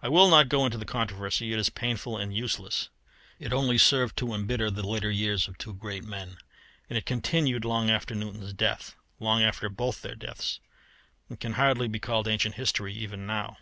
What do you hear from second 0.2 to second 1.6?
not go into the controversy: it